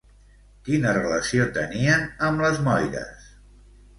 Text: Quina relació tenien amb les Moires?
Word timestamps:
Quina 0.69 0.93
relació 0.97 1.45
tenien 1.59 2.07
amb 2.29 2.45
les 2.45 2.57
Moires? 2.69 3.31